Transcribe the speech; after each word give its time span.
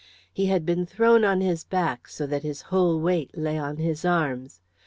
He 0.33 0.47
had 0.47 0.65
been 0.65 0.87
thrown 0.87 1.23
on 1.23 1.41
his 1.41 1.63
back, 1.63 2.07
so 2.07 2.25
that 2.25 2.41
his 2.41 2.61
whole 2.73 2.99
weight 2.99 3.37
lay 3.37 3.59
on 3.59 3.77
his 3.77 4.03
arms. 4.03 4.59